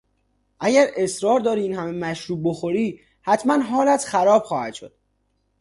[0.59, 4.93] اگر اصرار داری این همهمشروب بخوری حتما حالت خراب خواهد شد.